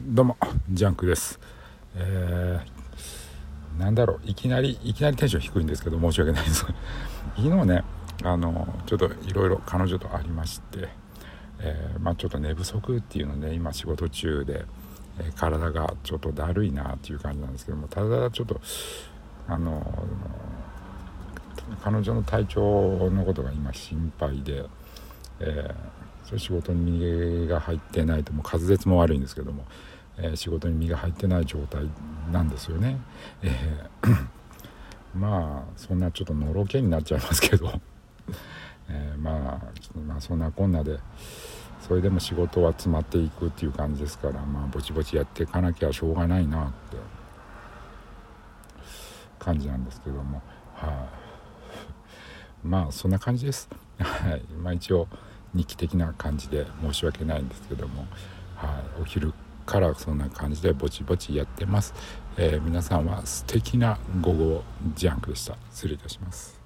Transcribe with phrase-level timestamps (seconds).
[0.00, 0.36] どうも
[0.72, 1.38] ジャンクです。
[1.94, 6.66] えー、なんだろういきなりいきなりテンション低いんですけど申し訳ないです。
[7.36, 7.84] 昨日ね
[8.24, 10.88] あのちょっといろいろ彼女とありまして、
[11.60, 14.64] えー、まあ、ちょっと寝不足っていうので今仕事中で、
[15.20, 18.60] えー、体がちょっとだるいなっていう感じなんですけどもただちょっと
[19.46, 20.08] あの
[21.84, 24.64] 彼女の体調のことが今心配で、
[25.38, 29.64] えー、仕事に身が入ってないともう滑舌も悪いんですけども、
[30.18, 31.88] えー、仕事に身が入ってない状態
[32.30, 32.98] なんですよね。
[33.42, 34.26] えー
[35.14, 37.70] まあそんなちょっとのろけになっちゃいますけど、
[38.88, 40.98] えー、まあ、まあそんなこんなで
[41.80, 46.96] それでも仕事は詰まっていくっていう感じですからまあぼちぼちやっていかなきゃしょうがないなって
[49.38, 50.42] 感じなんですけども。
[50.74, 51.08] はい、 あ、
[52.64, 53.68] まあそんな感じです。
[53.98, 54.42] はい。
[54.62, 55.08] まあ一応
[55.54, 58.06] 日記的な感じで申し訳ないんですけども、
[58.56, 59.32] はい、お昼
[59.66, 61.94] からそんな感じでぼちぼちやってます、
[62.36, 64.64] えー、皆さんは素敵な午後
[64.96, 65.56] ジャンクでした。
[65.70, 66.60] 失礼いたします。